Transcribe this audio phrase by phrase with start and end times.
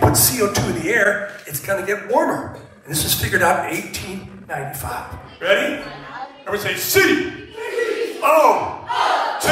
[0.00, 2.56] Put CO2 in the air, it's going to get warmer.
[2.84, 5.18] And this was figured out in 1895.
[5.40, 5.82] Ready?
[6.46, 7.00] Everybody say C.
[8.22, 8.84] O.
[9.42, 9.50] 2.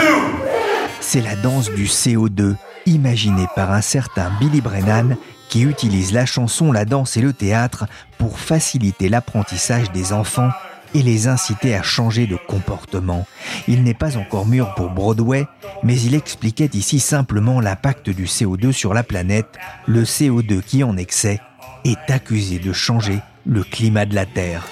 [1.01, 5.17] C'est la danse du CO2, imaginée par un certain Billy Brennan
[5.49, 7.87] qui utilise la chanson, la danse et le théâtre
[8.19, 10.51] pour faciliter l'apprentissage des enfants
[10.95, 13.27] et les inciter à changer de comportement.
[13.67, 15.47] Il n'est pas encore mûr pour Broadway,
[15.83, 20.97] mais il expliquait ici simplement l'impact du CO2 sur la planète, le CO2 qui en
[20.97, 21.41] excès
[21.85, 24.67] est accusé de changer le climat de la Terre.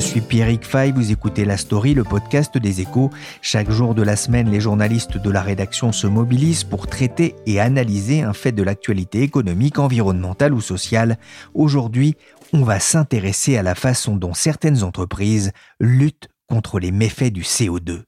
[0.00, 3.10] Suis Pierrick Fay, vous écoutez La Story, le podcast des échos.
[3.42, 7.60] Chaque jour de la semaine, les journalistes de la rédaction se mobilisent pour traiter et
[7.60, 11.18] analyser un fait de l'actualité économique, environnementale ou sociale.
[11.52, 12.16] Aujourd'hui,
[12.52, 18.04] on va s'intéresser à la façon dont certaines entreprises luttent contre les méfaits du CO2.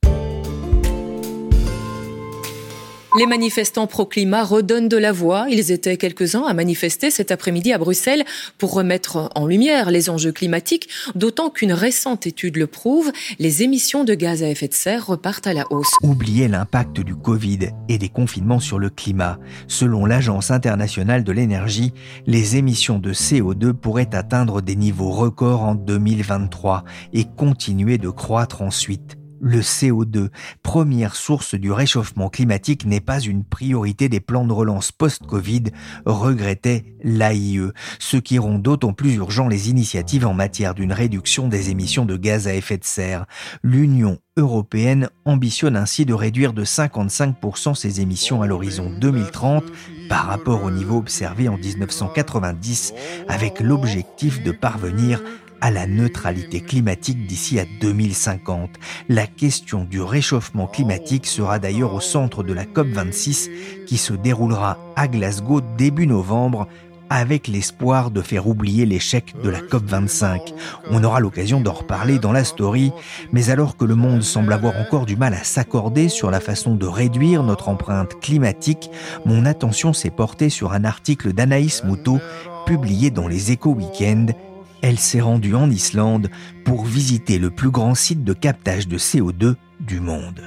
[3.18, 5.44] Les manifestants pro-climat redonnent de la voix.
[5.50, 8.24] Ils étaient quelques-uns à manifester cet après-midi à Bruxelles
[8.56, 14.04] pour remettre en lumière les enjeux climatiques, d'autant qu'une récente étude le prouve, les émissions
[14.04, 15.92] de gaz à effet de serre repartent à la hausse.
[16.02, 17.58] Oubliez l'impact du Covid
[17.90, 19.38] et des confinements sur le climat.
[19.68, 21.92] Selon l'Agence internationale de l'énergie,
[22.26, 28.62] les émissions de CO2 pourraient atteindre des niveaux records en 2023 et continuer de croître
[28.62, 30.28] ensuite le CO2,
[30.62, 35.64] première source du réchauffement climatique, n'est pas une priorité des plans de relance post-Covid,
[36.06, 41.70] regrettait l'AIE, ce qui rend d'autant plus urgent les initiatives en matière d'une réduction des
[41.70, 43.26] émissions de gaz à effet de serre.
[43.64, 49.64] L'Union européenne ambitionne ainsi de réduire de 55% ses émissions à l'horizon 2030
[50.08, 52.94] par rapport au niveau observé en 1990,
[53.28, 58.70] avec l'objectif de parvenir à la neutralité climatique d'ici à 2050.
[59.08, 63.50] La question du réchauffement climatique sera d'ailleurs au centre de la COP26
[63.86, 66.66] qui se déroulera à Glasgow début novembre
[67.12, 70.54] avec l'espoir de faire oublier l'échec de la COP25.
[70.90, 72.90] On aura l'occasion d'en reparler dans la story,
[73.32, 76.74] mais alors que le monde semble avoir encore du mal à s'accorder sur la façon
[76.74, 78.90] de réduire notre empreinte climatique,
[79.26, 82.18] mon attention s'est portée sur un article d'Anaïs Moutot
[82.64, 84.34] publié dans les Échos Weekend
[84.82, 86.28] elle s'est rendue en Islande
[86.64, 90.42] pour visiter le plus grand site de captage de CO2 du monde.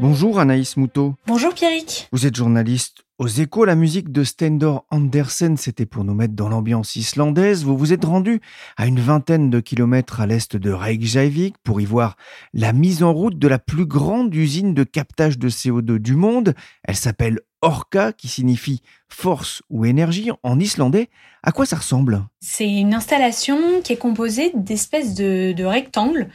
[0.00, 1.14] Bonjour Anaïs Moutot.
[1.26, 2.08] Bonjour Pierrick.
[2.10, 3.66] Vous êtes journaliste aux échos.
[3.66, 7.64] La musique de Stendor Andersen, c'était pour nous mettre dans l'ambiance islandaise.
[7.64, 8.40] Vous vous êtes rendu
[8.78, 12.16] à une vingtaine de kilomètres à l'est de Reykjavik pour y voir
[12.54, 16.54] la mise en route de la plus grande usine de captage de CO2 du monde.
[16.84, 21.10] Elle s'appelle Orca, qui signifie force ou énergie en islandais.
[21.42, 22.24] À quoi ça ressemble?
[22.40, 26.30] C'est une installation qui est composée d'espèces de, de rectangles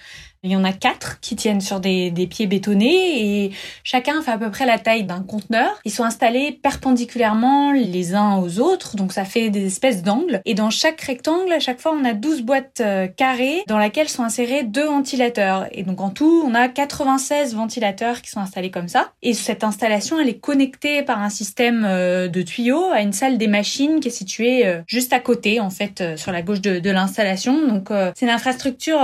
[0.45, 3.51] il y en a quatre qui tiennent sur des, pieds bétonnés et
[3.83, 5.79] chacun fait à peu près la taille d'un conteneur.
[5.85, 10.41] Ils sont installés perpendiculairement les uns aux autres, donc ça fait des espèces d'angles.
[10.45, 14.09] Et dans chaque rectangle, à chaque fois, on a 12 boîtes euh, carrées dans lesquelles
[14.09, 15.67] sont insérés deux ventilateurs.
[15.71, 19.11] Et donc en tout, on a 96 ventilateurs qui sont installés comme ça.
[19.23, 23.37] Et cette installation, elle est connectée par un système euh, de tuyaux à une salle
[23.37, 26.79] des machines qui est située euh, juste à côté, en fait, sur la gauche de,
[26.79, 27.67] de l'installation.
[27.67, 28.99] Donc c'est une infrastructure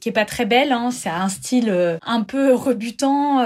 [0.00, 0.81] qui est pas très belle, hein.
[0.90, 3.38] C'est un style un peu rebutant,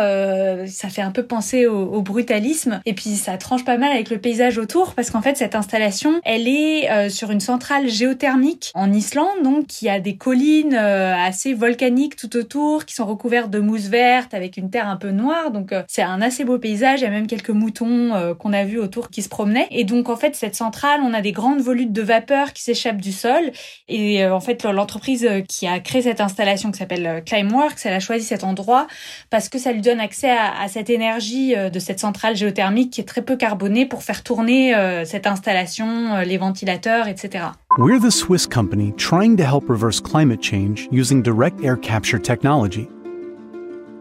[0.66, 2.80] ça fait un peu penser au, au brutalisme.
[2.84, 6.20] Et puis ça tranche pas mal avec le paysage autour parce qu'en fait cette installation,
[6.24, 11.14] elle est euh, sur une centrale géothermique en Islande, donc qui a des collines euh,
[11.14, 15.10] assez volcaniques tout autour, qui sont recouvertes de mousse verte avec une terre un peu
[15.10, 15.50] noire.
[15.50, 17.00] Donc euh, c'est un assez beau paysage.
[17.00, 19.68] Il y a même quelques moutons qu'on a vus autour qui se promenaient.
[19.70, 23.00] Et donc en fait cette centrale, on a des grandes volutes de vapeur qui s'échappent
[23.00, 23.52] du sol.
[23.88, 28.24] Et en fait l'entreprise qui a créé cette installation qui s'appelle Climeworks, elle a choisi
[28.24, 28.86] cet endroit
[29.30, 33.00] parce que ça lui donne accès à, à cette énergie de cette centrale géothermique qui
[33.00, 34.74] est très peu carbonée pour faire tourner
[35.04, 37.46] cette installation, les ventilateurs, etc.
[37.78, 42.88] We're the Swiss company trying to help reverse climate change using direct air capture technology.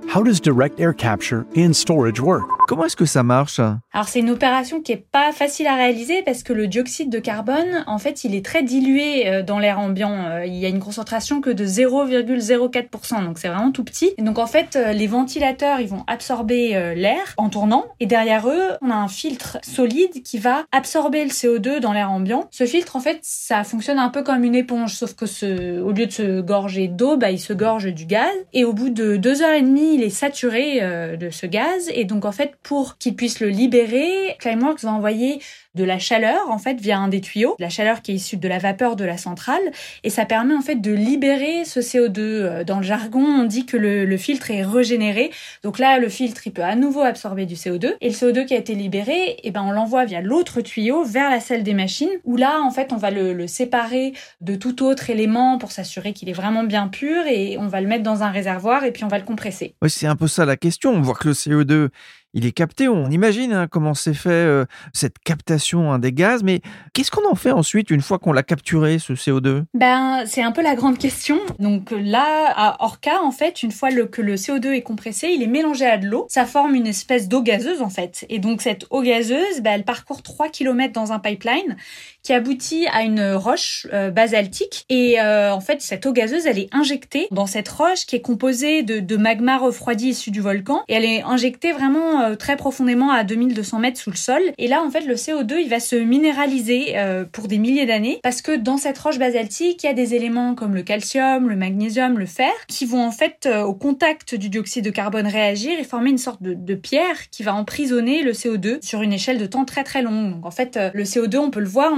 [0.07, 2.54] How does direct air capture and storage work?
[2.67, 3.59] Comment est-ce que ça marche?
[3.93, 7.19] Alors c'est une opération qui est pas facile à réaliser parce que le dioxyde de
[7.19, 10.25] carbone, en fait, il est très dilué euh, dans l'air ambiant.
[10.25, 14.13] Euh, il y a une concentration que de 0,04%, donc c'est vraiment tout petit.
[14.17, 18.49] Et donc en fait, euh, les ventilateurs, ils vont absorber l'air en tournant, et derrière
[18.49, 22.47] eux, on a un filtre solide qui va absorber le CO2 dans l'air ambiant.
[22.49, 25.91] Ce filtre, en fait, ça fonctionne un peu comme une éponge, sauf que ce, au
[25.91, 28.33] lieu de se gorger d'eau, bah, il se gorge du gaz.
[28.53, 30.81] Et au bout de deux heures et demie, il est saturé
[31.17, 35.39] de ce gaz, et donc en fait pour qu'il puisse le libérer, Climeworks va envoyer
[35.75, 38.47] de la chaleur en fait via un des tuyaux, la chaleur qui est issue de
[38.47, 39.61] la vapeur de la centrale
[40.03, 42.19] et ça permet en fait de libérer ce CO2.
[42.19, 45.31] Euh, dans le jargon, on dit que le, filtre est régénéré.
[45.63, 48.53] Donc là, le filtre, il peut à nouveau absorber du CO2 et le CO2 qui
[48.53, 52.09] a été libéré, eh ben on l'envoie via l'autre tuyau vers la salle des machines
[52.23, 56.13] où là en fait on va le, le séparer de tout autre élément pour s'assurer
[56.13, 59.03] qu'il est vraiment bien pur et on va le mettre dans un réservoir et puis
[59.03, 59.75] on va le compresser.
[59.81, 60.91] Oui, c'est un peu ça la question.
[60.91, 61.89] On voit que le CO2
[62.35, 62.87] il est capté.
[62.87, 66.61] On imagine hein, comment c'est fait euh, cette captation hein, des gaz, mais
[66.93, 70.51] qu'est-ce qu'on en fait ensuite une fois qu'on l'a capturé ce CO2 Ben c'est un
[70.51, 71.39] peu la grande question.
[71.59, 75.47] Donc là à Orca en fait, une fois que le CO2 est compressé, il est
[75.47, 76.27] mélangé à de l'eau.
[76.29, 78.25] Ça forme une espèce d'eau gazeuse en fait.
[78.29, 81.77] Et donc cette eau gazeuse, ben, elle parcourt 3 km dans un pipeline
[82.21, 84.85] qui aboutit à une roche euh, basaltique.
[84.89, 88.21] Et euh, en fait, cette eau gazeuse, elle est injectée dans cette roche qui est
[88.21, 90.83] composée de magma refroidi issu du volcan.
[90.87, 94.41] Et elle est injectée vraiment euh, très profondément à 2200 mètres sous le sol.
[94.57, 96.95] Et là, en fait, le CO2, il va se minéraliser
[97.31, 100.55] pour des milliers d'années parce que dans cette roche basaltique, il y a des éléments
[100.55, 104.85] comme le calcium, le magnésium, le fer qui vont en fait au contact du dioxyde
[104.85, 109.01] de carbone réagir et former une sorte de, pierre qui va emprisonner le CO2 sur
[109.01, 110.31] une échelle de temps très très longue.
[110.31, 111.93] Donc en fait, le CO2, on peut le voir,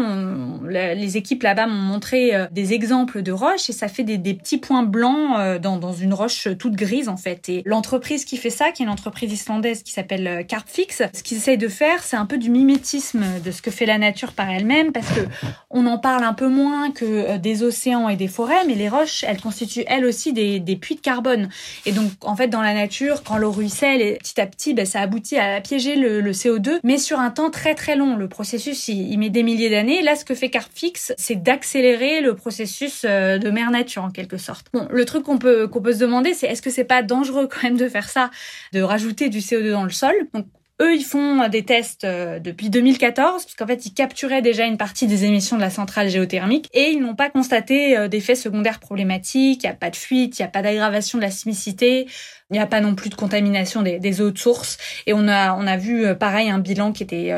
[0.67, 4.57] les équipes là-bas m'ont montré euh, des exemples de roches et ça fait des, petits
[4.57, 7.49] points blancs euh, dans, une roche toute grise en fait.
[7.49, 11.23] Et l'entreprise qui fait ça, qui est une entreprise islandaise qui s'appelle euh, Carpfix, ce
[11.23, 14.33] qu'ils essayent de faire, c'est un peu du mimétisme de ce que fait la nature
[14.33, 15.21] par elle-même parce que
[15.69, 19.23] on en parle un peu moins que des océans et des forêts, mais les roches,
[19.23, 21.49] elles constituent elles aussi des, des puits de carbone.
[21.85, 24.85] Et donc en fait dans la nature, quand l'eau ruisselle, et petit à petit, ben,
[24.85, 28.15] ça aboutit à piéger le, le, CO2, mais sur un temps très très long.
[28.15, 30.01] Le processus, il, met des milliers d'années.
[30.01, 34.37] Là, ce que fait Carpfix, c'est d'accélérer le processus euh, de mère nature en quelque
[34.37, 34.67] sorte.
[34.73, 37.63] Bon, le truc qu'on peut peut se demander, c'est est-ce que c'est pas dangereux quand
[37.63, 38.29] même de faire ça,
[38.73, 39.89] de rajouter du CO2 dans le
[40.81, 44.77] eux, ils font des tests euh, depuis 2014, parce qu'en fait, ils capturaient déjà une
[44.77, 48.79] partie des émissions de la centrale géothermique, et ils n'ont pas constaté euh, d'effets secondaires
[48.79, 52.07] problématiques, il n'y a pas de fuite, il n'y a pas d'aggravation de la sismicité,
[52.51, 54.77] il n'y a pas non plus de contamination des, des, eaux de source,
[55.07, 57.33] et on a, on a vu pareil un bilan qui était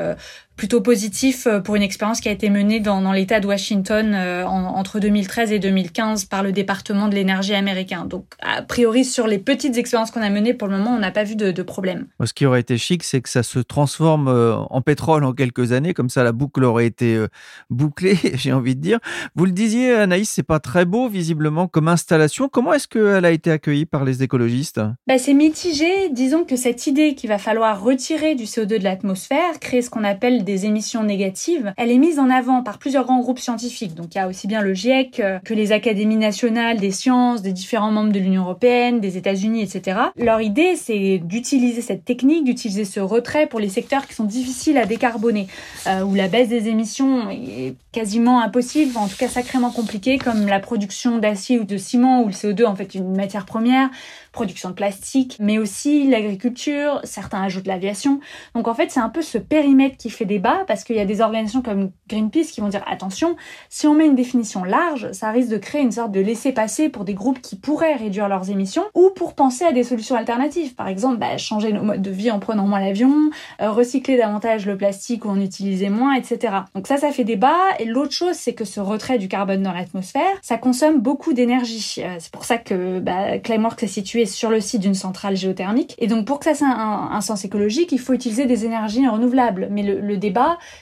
[0.59, 4.13] plutôt positif euh, pour une expérience qui a été menée dans, dans l'État de Washington
[4.13, 8.03] euh, entre 2013 et 2015 par le département de l'énergie américain.
[8.03, 11.11] Donc, a priori, sur les petites expériences qu'on a menées, pour le moment, on n'a
[11.11, 12.07] pas vu de, de, problème.
[12.25, 15.71] Ce qui aurait été chic, c'est que ça se transforme euh, en pétrole en quelques
[15.71, 17.25] années, comme ça la boucle aurait été
[17.69, 18.99] bouclée, j'ai envie de dire.
[19.35, 22.49] Vous le disiez, Anaïs, c'est pas très beau visiblement comme installation.
[22.49, 24.81] Comment est-ce qu'elle a été accueillie par les écologistes?
[25.07, 26.09] Bah, C'est mitigé.
[26.11, 30.03] Disons que cette idée qu'il va falloir retirer du CO2 de l'atmosphère, créer ce qu'on
[30.03, 33.95] appelle des émissions négatives, elle est mise en avant par plusieurs grands groupes scientifiques.
[33.95, 37.41] Donc il y a aussi bien le GIEC euh, que les académies nationales des sciences,
[37.41, 39.99] des différents membres de l'Union européenne, des États-Unis, etc.
[40.17, 44.77] Leur idée, c'est d'utiliser cette technique, d'utiliser ce retrait pour les secteurs qui sont difficiles
[44.77, 45.47] à décarboner,
[45.87, 50.47] euh, où la baisse des émissions est quasiment impossible, en tout cas sacrément compliquée, comme
[50.47, 53.89] la production d'acier ou de ciment, où le CO2 en fait une matière première,
[54.31, 58.19] production de plastique, mais aussi l'agriculture, certains ajoutent l'aviation.
[58.55, 60.99] Donc en fait, c'est un peu ce périmètre qui fait des débat parce qu'il y
[60.99, 63.35] a des organisations comme Greenpeace qui vont dire attention,
[63.69, 67.03] si on met une définition large, ça risque de créer une sorte de laisser-passer pour
[67.03, 70.75] des groupes qui pourraient réduire leurs émissions ou pour penser à des solutions alternatives.
[70.75, 73.13] Par exemple, bah, changer nos modes de vie en prenant moins l'avion,
[73.61, 76.53] euh, recycler davantage le plastique ou en utiliser moins, etc.
[76.73, 77.57] Donc ça, ça fait débat.
[77.79, 81.97] Et l'autre chose, c'est que ce retrait du carbone dans l'atmosphère, ça consomme beaucoup d'énergie.
[81.99, 85.95] Euh, c'est pour ça que bah, est situé sur le site d'une centrale géothermique.
[85.97, 89.07] Et donc pour que ça ait un, un, sens écologique, il faut utiliser des énergies
[89.07, 89.67] renouvelables.
[89.71, 90.28] Mais le, le débat,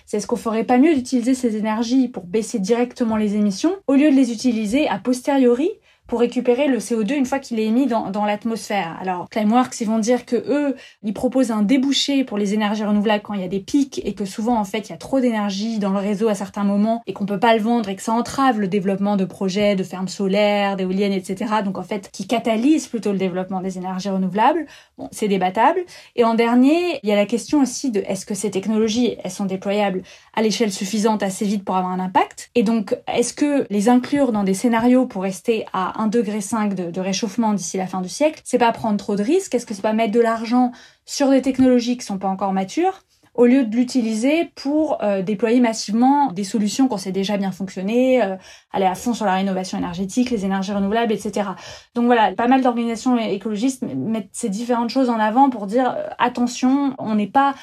[0.05, 3.93] c'est est-ce qu'on ferait pas mieux d'utiliser ces énergies pour baisser directement les émissions au
[3.93, 5.71] lieu de les utiliser a posteriori
[6.07, 8.97] pour récupérer le CO2 une fois qu'il est émis dans, dans l'atmosphère.
[9.01, 13.21] Alors, Climeworks, ils vont dire que eux, ils proposent un débouché pour les énergies renouvelables
[13.21, 15.19] quand il y a des pics et que souvent, en fait, il y a trop
[15.19, 18.01] d'énergie dans le réseau à certains moments et qu'on peut pas le vendre et que
[18.01, 21.55] ça entrave le développement de projets, de fermes solaires, d'éoliennes, etc.
[21.63, 24.65] Donc, en fait, qui catalyse plutôt le développement des énergies renouvelables.
[24.97, 25.81] Bon, c'est débattable.
[26.15, 29.31] Et en dernier, il y a la question aussi de est-ce que ces technologies, elles
[29.31, 32.49] sont déployables à l'échelle suffisante assez vite pour avoir un impact?
[32.55, 36.91] Et donc, est-ce que les inclure dans des scénarios pour rester à 1,5 degré de,
[36.91, 39.55] de réchauffement d'ici la fin du siècle, c'est pas prendre trop de risques.
[39.55, 40.71] Est-ce que c'est pas mettre de l'argent
[41.05, 43.01] sur des technologies qui sont pas encore matures
[43.37, 48.21] au lieu de l'utiliser pour euh, déployer massivement des solutions qu'on sait déjà bien fonctionner,
[48.21, 48.35] euh,
[48.73, 51.51] aller à fond sur la rénovation énergétique, les énergies renouvelables, etc.
[51.93, 56.09] Donc voilà, pas mal d'organisations écologistes mettent ces différentes choses en avant pour dire euh,
[56.17, 57.53] attention, on n'est pas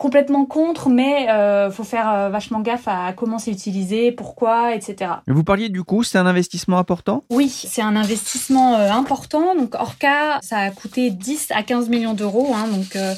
[0.00, 5.10] complètement contre, mais euh, faut faire euh, vachement gaffe à comment c'est utilisé, pourquoi, etc.
[5.26, 7.22] Vous parliez du coup, c'est un investissement important?
[7.28, 9.54] Oui, c'est un investissement euh, important.
[9.54, 12.54] Donc Orca, ça a coûté 10 à 15 millions d'euros.
[12.54, 13.12] Hein, donc euh,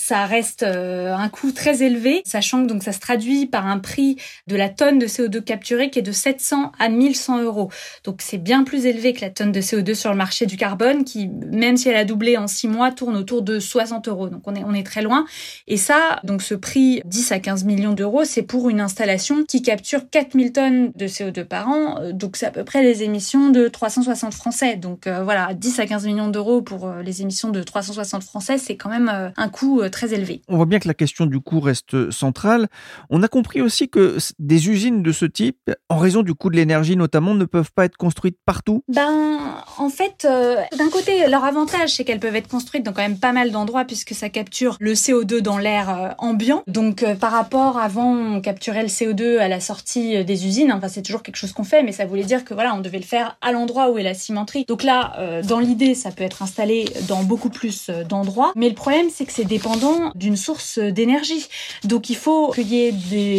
[0.00, 3.78] ça reste euh, un coût très élevé, sachant que donc ça se traduit par un
[3.78, 4.16] prix
[4.46, 7.70] de la tonne de CO2 capturée qui est de 700 à 1100 euros.
[8.04, 11.04] Donc c'est bien plus élevé que la tonne de CO2 sur le marché du carbone,
[11.04, 14.30] qui même si elle a doublé en six mois, tourne autour de 60 euros.
[14.30, 15.26] Donc on est on est très loin.
[15.68, 19.60] Et ça, donc ce prix 10 à 15 millions d'euros, c'est pour une installation qui
[19.60, 22.00] capture 4000 tonnes de CO2 par an.
[22.00, 24.76] Euh, donc c'est à peu près les émissions de 360 Français.
[24.76, 28.76] Donc euh, voilà, 10 à 15 millions d'euros pour les émissions de 360 Français, c'est
[28.76, 30.42] quand même un coût très élevé.
[30.48, 32.68] On voit bien que la question du coût reste centrale.
[33.10, 36.56] On a compris aussi que des usines de ce type, en raison du coût de
[36.56, 39.40] l'énergie notamment, ne peuvent pas être construites partout Ben,
[39.78, 43.18] en fait, euh, d'un côté, leur avantage, c'est qu'elles peuvent être construites dans quand même
[43.18, 46.62] pas mal d'endroits puisque ça capture le CO2 dans l'air euh, ambiant.
[46.66, 50.72] Donc, euh, par rapport avant, on capturait le CO2 à la sortie des usines.
[50.72, 52.98] Enfin, c'est toujours quelque chose qu'on fait, mais ça voulait dire que voilà, on devait
[52.98, 54.64] le faire à l'endroit où est la cimenterie.
[54.68, 58.52] Donc là, dans l'idée, ça peut être installé dans beaucoup plus d'endroits.
[58.56, 59.69] Mais le problème, c'est que c'est dépendant
[60.14, 61.48] d'une source d'énergie.
[61.84, 62.90] Donc il faut qu'il y ait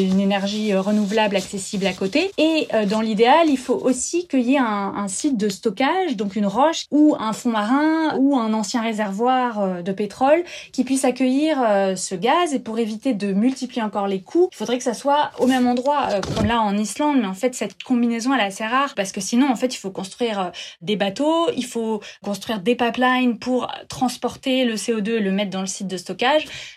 [0.08, 2.32] une énergie renouvelable accessible à côté.
[2.38, 6.16] Et euh, dans l'idéal, il faut aussi qu'il y ait un, un, site de stockage,
[6.16, 10.84] donc une roche ou un fond marin ou un ancien réservoir euh, de pétrole qui
[10.84, 12.54] puisse accueillir euh, ce gaz.
[12.54, 15.68] Et pour éviter de multiplier encore les coûts, il faudrait que ça soit au même
[15.68, 17.18] endroit, comme là en Islande.
[17.22, 19.78] Mais en fait, cette combinaison, elle est assez rare parce que sinon, en fait, il
[19.78, 25.32] faut construire des bateaux, il faut construire des pipelines pour transporter le CO2 et le
[25.32, 26.21] mettre dans le site de stockage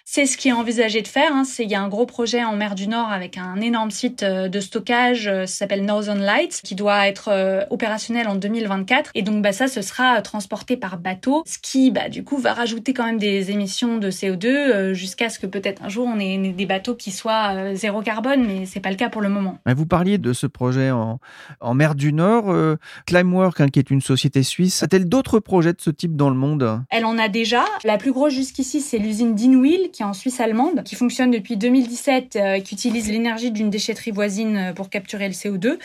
[0.05, 1.33] c'est ce qui est envisagé de faire.
[1.33, 1.43] Hein.
[1.59, 4.49] Il y a un gros projet en mer du Nord avec un énorme site euh,
[4.49, 9.11] de stockage, euh, ça s'appelle Northern Lights, qui doit être euh, opérationnel en 2024.
[9.15, 12.55] Et donc bah, ça, ce sera transporté par bateau, ce qui bah, du coup va
[12.55, 16.39] rajouter quand même des émissions de CO2 jusqu'à ce que peut-être un jour on ait
[16.39, 19.59] des bateaux qui soient zéro carbone, mais c'est pas le cas pour le moment.
[19.67, 21.19] Vous parliez de ce projet en,
[21.61, 22.51] en mer du Nord.
[22.51, 26.31] Euh, Climework, hein, qui est une société suisse, a-t-elle d'autres projets de ce type dans
[26.31, 26.83] le monde?
[26.91, 27.65] Elle en a déjà.
[27.85, 31.57] La plus grosse jusqu'ici, c'est l'usine d'Inwil, qui est en Suisse allemande, qui fonctionne depuis
[31.57, 35.79] 2017, euh, qui utilise l'énergie d'une déchetterie voisine euh, pour capturer le CO2.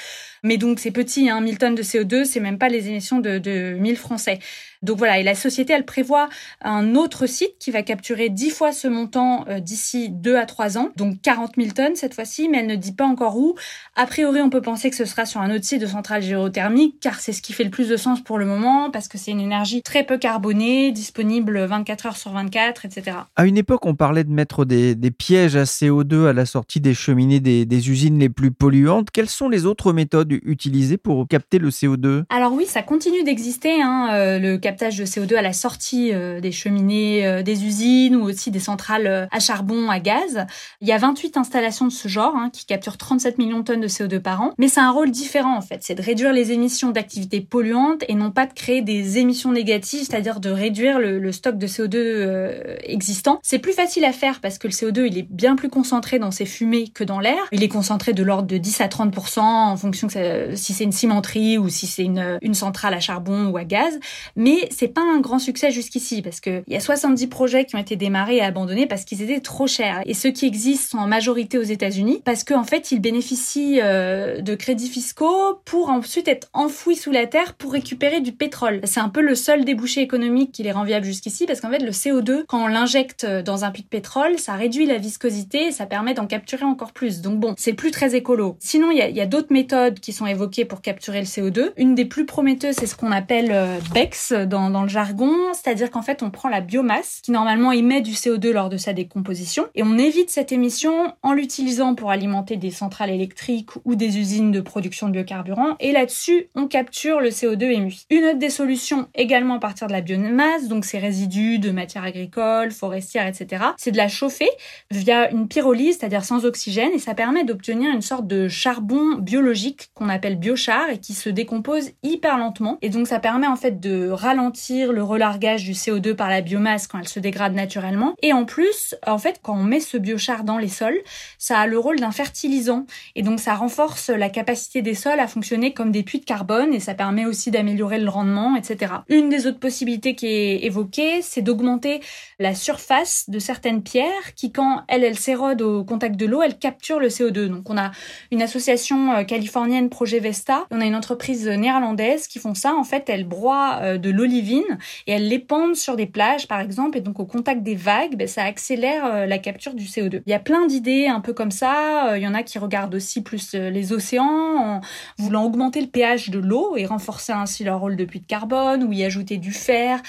[0.44, 3.40] Mais donc c'est petit, hein, 1000 tonnes de CO2, c'est même pas les émissions de,
[3.40, 4.40] de 1000 Français.
[4.82, 6.30] Donc voilà, et la société, elle prévoit
[6.62, 10.78] un autre site qui va capturer 10 fois ce montant euh, d'ici 2 à 3
[10.78, 13.56] ans, donc 40 000 tonnes cette fois-ci, mais elle ne dit pas encore où.
[13.96, 16.96] A priori, on peut penser que ce sera sur un autre site de centrale géothermique,
[17.02, 19.32] car c'est ce qui fait le plus de sens pour le moment, parce que c'est
[19.32, 23.18] une énergie très peu carbonée, disponible 24 heures sur 24, etc.
[23.40, 26.94] À une époque, on parlait de mettre des, pièges à CO2 à la sortie des
[26.94, 29.12] cheminées des, usines les plus polluantes.
[29.14, 33.82] Quelles sont les autres méthodes utilisées pour capter le CO2 Alors oui, ça continue d'exister,
[33.82, 38.18] hein, euh, le captage de CO2 à la sortie euh, des cheminées euh, des usines
[38.18, 40.46] ou aussi des centrales à charbon, à gaz.
[40.82, 43.80] Il y a 28 installations de ce genre hein, qui capturent 37 millions de tonnes
[43.80, 44.54] de CO2 par an.
[44.58, 45.80] Mais c'est un rôle différent en fait.
[45.80, 50.08] C'est de réduire les émissions d'activités polluantes et non pas de créer des émissions négatives,
[50.10, 54.68] c'est-à-dire de réduire le, stock de CO2 existant C'est plus facile à faire parce que
[54.68, 57.40] le CO2 il est bien plus concentré dans ces fumées que dans l'air.
[57.52, 60.92] Il est concentré de l'ordre de 10 à 30% en fonction que si c'est une
[60.92, 64.00] cimenterie ou si c'est une, centrale à charbon ou à gaz.
[64.36, 67.76] Mais c'est pas un grand succès jusqu'ici parce que il y a 70 projets qui
[67.76, 70.02] ont été démarrés et abandonnés parce qu'ils étaient trop chers.
[70.06, 74.42] Et ceux qui existent sont en majorité aux États-Unis parce qu'en fait ils bénéficient euh,
[74.42, 78.82] de crédits fiscaux pour ensuite être enfouis sous la terre pour récupérer du pétrole.
[78.84, 81.80] C'est un peu le seul débouché économique qui les rend viables jusqu'ici parce qu'en fait
[81.80, 85.72] le CO2 quand on l'injecte dans un puits de pétrole ça réduit la viscosité et
[85.72, 87.22] ça permet d'en capturer encore plus.
[87.22, 88.58] Donc bon c'est plus très écolo.
[88.60, 91.72] Sinon il y a, d'autres méthodes qui sont évoquées pour capturer le CO2.
[91.78, 95.92] Une des plus prometteuses c'est ce qu'on appelle euh, BEX dans, dans le jargon, c'est-à-dire
[95.92, 99.68] qu'en fait on prend la biomasse qui normalement émet du CO2 lors de sa décomposition
[99.76, 104.52] et on évite cette émission en l'utilisant pour alimenter des centrales électriques ou des usines
[104.52, 108.06] de production de biocarburants et là-dessus on capture le CO2 émis.
[108.10, 112.04] Une autre des solutions également à partir de la biomasse, donc ces résidus de matières
[112.04, 114.50] agricoles, forestières, etc., c'est de la chauffer
[114.92, 119.90] via une pyrolyse, c'est-à-dire sans oxygène et ça permet d'obtenir une sorte de charbon biologique
[119.94, 123.80] qu'on appelle biochar et qui se décompose hyper lentement et donc ça permet en fait
[123.80, 128.34] de ralentir le relargage du CO2 par la biomasse quand elle se dégrade naturellement et
[128.34, 131.00] en plus en fait quand on met ce biochar dans les sols,
[131.38, 132.86] ça a le rôle d'un fertilisant
[133.16, 136.74] et donc ça renforce la capacité des sols à fonctionner comme des puits de carbone
[136.74, 138.94] et ça permet aussi d'améliorer le rendement, etc.
[139.08, 142.02] Une des autres possibilités qui est évoquée, c'est d'augmenter
[142.40, 146.58] la surface de certaines pierres qui, quand elles, elles s'érodent au contact de l'eau, elles
[146.58, 147.48] capturent le CO2.
[147.48, 147.92] Donc on a
[148.32, 152.76] une association euh, californienne, Projet Vesta, on a une entreprise néerlandaise qui font ça.
[152.76, 154.78] En fait, elles broient euh, de l'olivine
[155.08, 158.28] et elles l'épandent sur des plages, par exemple, et donc au contact des vagues, ben,
[158.28, 160.22] ça accélère euh, la capture du CO2.
[160.26, 162.18] Il y a plein d'idées un peu comme ça.
[162.18, 164.82] Il y en a qui regardent aussi plus les océans en
[165.18, 168.84] voulant augmenter le pH de l'eau et renforcer ainsi leur rôle de puits de carbone
[168.84, 170.02] ou y ajouter du fer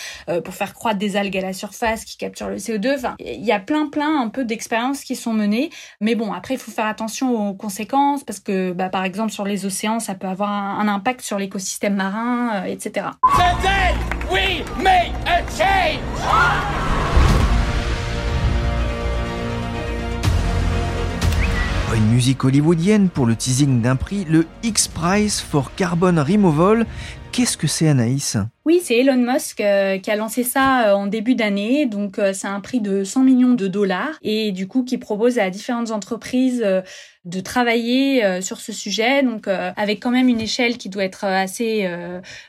[0.45, 2.80] pour faire croître des algues à la surface qui capturent le CO2.
[2.89, 5.71] Enfin, il y a plein plein un peu d'expériences qui sont menées.
[6.01, 9.45] Mais bon, après, il faut faire attention aux conséquences parce que, bah, par exemple, sur
[9.45, 13.07] les océans, ça peut avoir un, un impact sur l'écosystème marin, euh, etc.
[13.37, 13.95] Today,
[14.31, 16.01] we make a change!
[21.93, 26.87] Une musique hollywoodienne pour le teasing d'un prix, le X-Prize for Carbon Removal.
[27.33, 28.37] Qu'est-ce que c'est Anaïs?
[28.67, 31.87] Oui, c'est Elon Musk euh, qui a lancé ça euh, en début d'année.
[31.87, 35.39] Donc, euh, c'est un prix de 100 millions de dollars et du coup qui propose
[35.39, 36.65] à différentes entreprises
[37.27, 39.23] de travailler sur ce sujet.
[39.23, 41.87] Donc, avec quand même une échelle qui doit être assez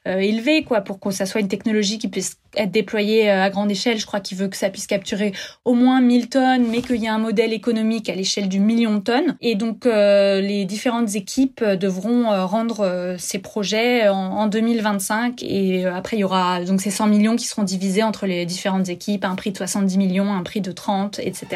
[0.06, 3.98] élevée, quoi, pour que ça soit une technologie qui puisse être déployée à grande échelle.
[3.98, 5.34] Je crois qu'il veut que ça puisse capturer
[5.66, 8.96] au moins 1000 tonnes, mais qu'il y a un modèle économique à l'échelle du million
[8.96, 9.36] de tonnes.
[9.42, 16.22] Et donc, les différentes équipes devront rendre ces projets en, en 2025 et après, il
[16.22, 19.52] y aura donc ces 100 millions qui seront divisés entre les différentes équipes, un prix
[19.52, 21.48] de 70 millions, un prix de 30, etc.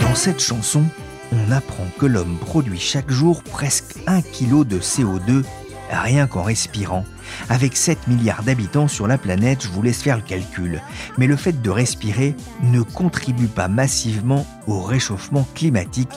[0.00, 0.84] Dans cette chanson,
[1.32, 5.44] on apprend que l'homme produit chaque jour presque un kilo de CO2
[5.90, 7.04] rien qu'en respirant.
[7.48, 10.82] Avec 7 milliards d'habitants sur la planète, je vous laisse faire le calcul.
[11.18, 16.12] Mais le fait de respirer ne contribue pas massivement au réchauffement climatique,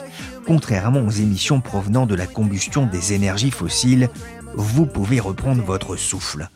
[0.46, 4.08] contrairement aux émissions provenant de la combustion des énergies fossiles.
[4.54, 6.48] Vous pouvez reprendre votre souffle.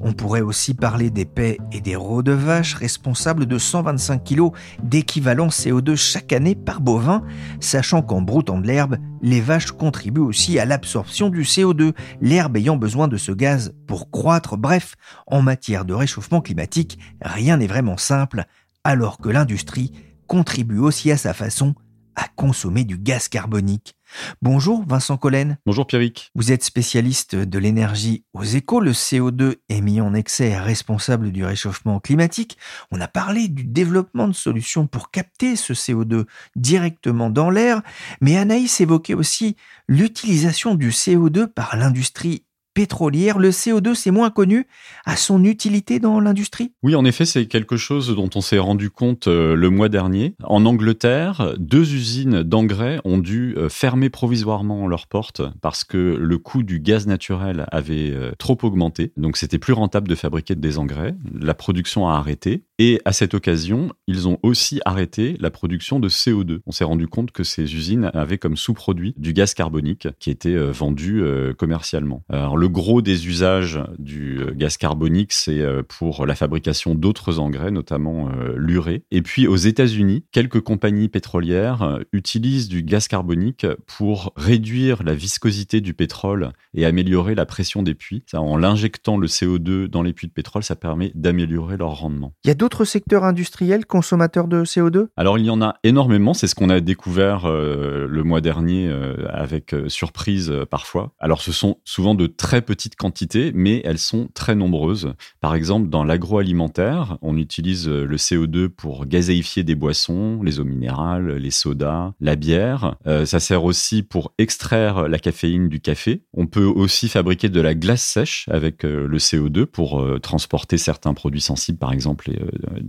[0.00, 4.50] On pourrait aussi parler des paix et des rots de vache responsables de 125 kg
[4.82, 7.22] d'équivalent CO2 chaque année par bovin,
[7.60, 12.76] sachant qu'en broutant de l'herbe, les vaches contribuent aussi à l'absorption du CO2, l'herbe ayant
[12.76, 14.56] besoin de ce gaz pour croître.
[14.56, 14.96] Bref,
[15.28, 18.46] en matière de réchauffement climatique, rien n'est vraiment simple,
[18.82, 19.92] alors que l'industrie
[20.26, 21.74] contribue aussi à sa façon
[22.16, 23.96] à consommer du gaz carbonique.
[24.42, 25.58] Bonjour Vincent Collen.
[25.66, 26.30] Bonjour Pierrick.
[26.34, 28.80] Vous êtes spécialiste de l'énergie aux échos.
[28.80, 32.58] Le CO2 émis en excès est responsable du réchauffement climatique.
[32.90, 37.82] On a parlé du développement de solutions pour capter ce CO2 directement dans l'air,
[38.20, 39.56] mais Anaïs évoquait aussi
[39.88, 44.66] l'utilisation du CO2 par l'industrie pétrolière, le CO2, c'est moins connu,
[45.06, 46.72] à son utilité dans l'industrie?
[46.82, 50.34] Oui, en effet, c'est quelque chose dont on s'est rendu compte euh, le mois dernier.
[50.42, 56.38] En Angleterre, deux usines d'engrais ont dû euh, fermer provisoirement leurs portes parce que le
[56.38, 59.12] coût du gaz naturel avait euh, trop augmenté.
[59.16, 61.14] Donc, c'était plus rentable de fabriquer des engrais.
[61.40, 62.64] La production a arrêté.
[62.80, 66.58] Et à cette occasion, ils ont aussi arrêté la production de CO2.
[66.66, 70.56] On s'est rendu compte que ces usines avaient comme sous-produit du gaz carbonique qui était
[70.56, 72.24] euh, vendu euh, commercialement.
[72.28, 77.70] Alors le gros des usages du euh, gaz carbonique, c'est pour la fabrication d'autres engrais,
[77.70, 79.04] notamment l'urée.
[79.10, 85.80] Et puis aux États-Unis, quelques compagnies pétrolières utilisent du gaz carbonique pour réduire la viscosité
[85.80, 88.24] du pétrole et améliorer la pression des puits.
[88.32, 92.34] en l'injectant le CO2 dans les puits de pétrole, ça permet d'améliorer leur rendement.
[92.64, 96.70] D'autres secteurs industriels consommateurs de CO2 Alors il y en a énormément, c'est ce qu'on
[96.70, 101.12] a découvert le mois dernier euh, avec euh, surprise euh, parfois.
[101.18, 105.12] Alors ce sont souvent de très petites quantités, mais elles sont très nombreuses.
[105.40, 111.36] Par exemple, dans l'agroalimentaire, on utilise le CO2 pour gazéifier des boissons, les eaux minérales,
[111.36, 112.96] les sodas, la bière.
[113.24, 116.22] ça sert aussi pour extraire la caféine du café.
[116.32, 121.40] On peut aussi fabriquer de la glace sèche avec le CO2 pour transporter certains produits
[121.40, 122.30] sensibles, par exemple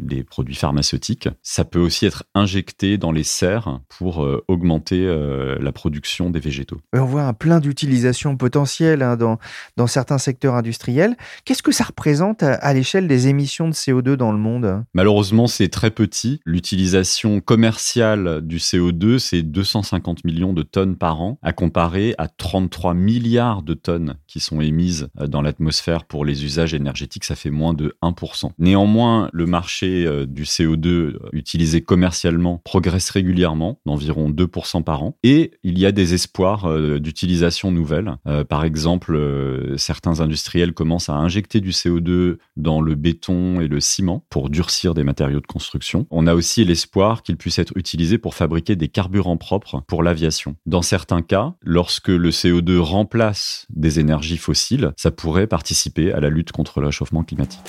[0.09, 1.29] les, produits pharmaceutiques.
[1.43, 6.81] Ça peut aussi être injecté dans les serres pour augmenter euh, la production des végétaux.
[6.93, 9.37] On voit un plein d'utilisations potentielles hein, dans,
[9.77, 11.15] dans certains secteurs industriels.
[11.43, 14.83] Qu'est-ce que ça représente à, l'échelle des émissions de CO2 dans le monde?
[14.93, 16.39] Malheureusement, c'est très petit.
[16.45, 22.93] L'utilisation commerciale du CO2, c'est 250 millions de tonnes par an, à comparer à 33
[22.93, 27.25] milliards de tonnes qui sont émises euh, dans l'atmosphère pour les usages énergétiques.
[27.25, 28.51] Ça fait moins de 1%.
[28.57, 35.17] Néanmoins, le marché euh, du CO2 utilisé commercialement progresse régulièrement, d'environ 2% par an.
[35.23, 38.17] Et il y a des espoirs euh, d'utilisation nouvelle.
[38.27, 43.69] Euh, par exemple, euh, certains industriels commencent à injecter du CO2 dans le béton et
[43.69, 46.05] le ciment pour durcir des matériaux de construction.
[46.11, 50.57] On a aussi l'espoir qu'il puisse être utilisé pour fabriquer des carburants propres pour l'aviation.
[50.65, 56.29] Dans certains cas, lorsque le CO2 remplace des énergies fossiles, ça pourrait participer à la
[56.29, 57.61] lutte contre le réchauffement climatique.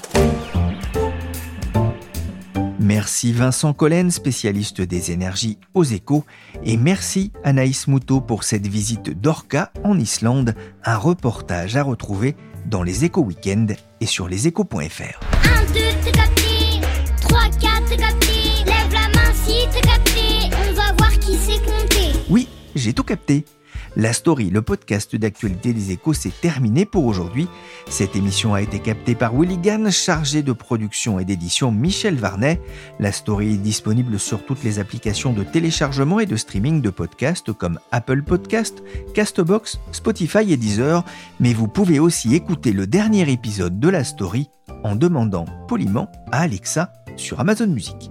[2.78, 6.24] Merci Vincent Collen, spécialiste des énergies aux échos,
[6.62, 12.36] et merci Anaïs Moutot pour cette visite d'Orca en Islande, un reportage à retrouver
[12.66, 13.66] dans les échos week-end
[14.00, 14.74] et sur leséchos.fr.
[14.74, 15.72] 1, 2,
[16.04, 16.80] t'es capté
[17.22, 18.32] 3, 4, t'es capté
[18.66, 22.18] Lève la main si t'es capté On va voir qui sait compter.
[22.28, 23.46] Oui, j'ai tout capté
[23.96, 27.48] la story, le podcast d'actualité des échos, s'est terminé pour aujourd'hui.
[27.88, 32.60] Cette émission a été captée par Willy Gann, chargé de production et d'édition Michel Varnet.
[33.00, 37.52] La story est disponible sur toutes les applications de téléchargement et de streaming de podcasts
[37.52, 38.82] comme Apple Podcast,
[39.14, 41.02] Castbox, Spotify et Deezer.
[41.40, 44.50] Mais vous pouvez aussi écouter le dernier épisode de la story
[44.84, 48.10] en demandant poliment à Alexa sur Amazon Music.